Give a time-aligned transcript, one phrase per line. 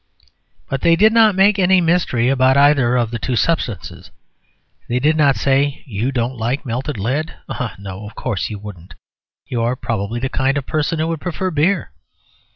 [0.67, 4.09] But they did not make any mystery about either of the two substances.
[4.89, 7.35] They did not say, "You don't like melted lead?....
[7.47, 7.75] Ah!
[7.77, 8.95] no, of course, you wouldn't;
[9.45, 11.91] you are probably the kind of person who would prefer beer....